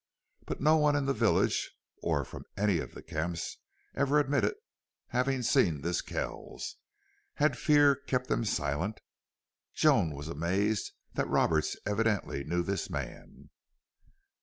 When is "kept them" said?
7.95-8.43